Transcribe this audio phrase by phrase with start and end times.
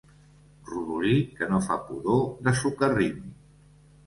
[0.69, 3.23] Rodolí que no fa pudor de socarrim.